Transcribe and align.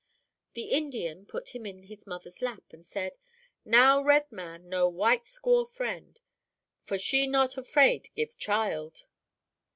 The 0.55 0.63
Indian 0.71 1.27
put 1.27 1.49
him 1.49 1.63
in 1.67 1.83
his 1.83 2.07
mother's 2.07 2.41
lap, 2.41 2.73
and 2.73 2.83
said, 2.83 3.19
"'Now 3.63 4.01
red 4.01 4.31
man 4.31 4.67
know 4.67 4.89
white 4.89 5.25
squaw 5.25 5.69
friend, 5.69 6.19
for 6.81 6.97
she 6.97 7.27
not 7.27 7.55
afraid 7.55 8.09
give 8.15 8.35
child.' 8.35 9.05